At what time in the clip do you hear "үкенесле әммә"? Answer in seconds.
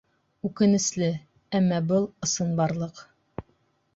0.47-1.77